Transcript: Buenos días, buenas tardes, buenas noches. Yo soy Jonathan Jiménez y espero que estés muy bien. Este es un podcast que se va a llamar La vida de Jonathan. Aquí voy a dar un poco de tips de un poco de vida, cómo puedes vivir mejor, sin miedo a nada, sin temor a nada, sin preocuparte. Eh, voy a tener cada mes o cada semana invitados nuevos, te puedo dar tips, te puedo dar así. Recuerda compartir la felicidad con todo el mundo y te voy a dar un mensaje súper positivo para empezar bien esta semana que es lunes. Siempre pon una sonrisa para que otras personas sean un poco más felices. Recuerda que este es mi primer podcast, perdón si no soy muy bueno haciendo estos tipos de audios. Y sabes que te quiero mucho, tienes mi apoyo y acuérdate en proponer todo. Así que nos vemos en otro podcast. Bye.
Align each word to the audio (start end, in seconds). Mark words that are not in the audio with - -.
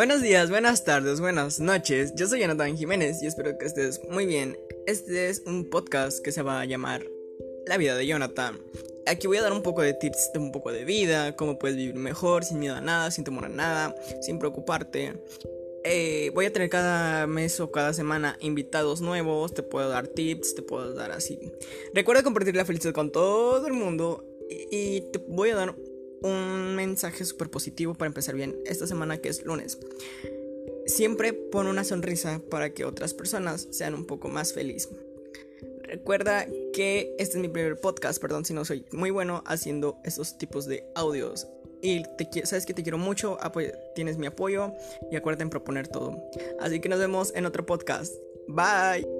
Buenos 0.00 0.22
días, 0.22 0.48
buenas 0.48 0.82
tardes, 0.82 1.20
buenas 1.20 1.60
noches. 1.60 2.14
Yo 2.14 2.26
soy 2.26 2.40
Jonathan 2.40 2.74
Jiménez 2.74 3.22
y 3.22 3.26
espero 3.26 3.58
que 3.58 3.66
estés 3.66 4.00
muy 4.08 4.24
bien. 4.24 4.56
Este 4.86 5.28
es 5.28 5.42
un 5.44 5.68
podcast 5.68 6.24
que 6.24 6.32
se 6.32 6.40
va 6.40 6.58
a 6.58 6.64
llamar 6.64 7.04
La 7.66 7.76
vida 7.76 7.94
de 7.94 8.06
Jonathan. 8.06 8.58
Aquí 9.04 9.26
voy 9.26 9.36
a 9.36 9.42
dar 9.42 9.52
un 9.52 9.62
poco 9.62 9.82
de 9.82 9.92
tips 9.92 10.30
de 10.32 10.38
un 10.38 10.52
poco 10.52 10.72
de 10.72 10.86
vida, 10.86 11.36
cómo 11.36 11.58
puedes 11.58 11.76
vivir 11.76 11.96
mejor, 11.96 12.44
sin 12.44 12.60
miedo 12.60 12.76
a 12.76 12.80
nada, 12.80 13.10
sin 13.10 13.24
temor 13.24 13.44
a 13.44 13.50
nada, 13.50 13.94
sin 14.22 14.38
preocuparte. 14.38 15.22
Eh, 15.84 16.30
voy 16.32 16.46
a 16.46 16.52
tener 16.54 16.70
cada 16.70 17.26
mes 17.26 17.60
o 17.60 17.70
cada 17.70 17.92
semana 17.92 18.38
invitados 18.40 19.02
nuevos, 19.02 19.52
te 19.52 19.62
puedo 19.62 19.90
dar 19.90 20.08
tips, 20.08 20.54
te 20.54 20.62
puedo 20.62 20.94
dar 20.94 21.12
así. 21.12 21.52
Recuerda 21.92 22.22
compartir 22.22 22.56
la 22.56 22.64
felicidad 22.64 22.94
con 22.94 23.12
todo 23.12 23.66
el 23.66 23.74
mundo 23.74 24.24
y 24.48 25.02
te 25.12 25.18
voy 25.28 25.50
a 25.50 25.56
dar 25.56 25.74
un 26.22 26.74
mensaje 26.76 27.24
súper 27.24 27.50
positivo 27.50 27.94
para 27.94 28.08
empezar 28.08 28.34
bien 28.34 28.56
esta 28.66 28.86
semana 28.86 29.18
que 29.18 29.28
es 29.28 29.44
lunes. 29.44 29.78
Siempre 30.86 31.32
pon 31.32 31.66
una 31.66 31.84
sonrisa 31.84 32.40
para 32.50 32.70
que 32.70 32.84
otras 32.84 33.14
personas 33.14 33.68
sean 33.70 33.94
un 33.94 34.06
poco 34.06 34.28
más 34.28 34.52
felices. 34.52 34.90
Recuerda 35.82 36.46
que 36.72 37.14
este 37.18 37.36
es 37.36 37.42
mi 37.42 37.48
primer 37.48 37.80
podcast, 37.80 38.20
perdón 38.20 38.44
si 38.44 38.54
no 38.54 38.64
soy 38.64 38.86
muy 38.92 39.10
bueno 39.10 39.42
haciendo 39.46 39.98
estos 40.04 40.38
tipos 40.38 40.66
de 40.66 40.84
audios. 40.94 41.48
Y 41.82 42.02
sabes 42.44 42.66
que 42.66 42.74
te 42.74 42.82
quiero 42.82 42.98
mucho, 42.98 43.38
tienes 43.94 44.18
mi 44.18 44.26
apoyo 44.26 44.72
y 45.10 45.16
acuérdate 45.16 45.42
en 45.42 45.50
proponer 45.50 45.88
todo. 45.88 46.22
Así 46.60 46.80
que 46.80 46.88
nos 46.88 46.98
vemos 46.98 47.32
en 47.34 47.46
otro 47.46 47.66
podcast. 47.66 48.14
Bye. 48.46 49.19